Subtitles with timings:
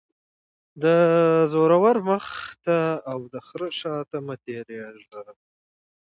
[0.83, 0.85] -د
[1.51, 2.25] زورور مخ
[2.65, 2.77] ته
[3.11, 5.21] او دخره شاته مه تیریږه.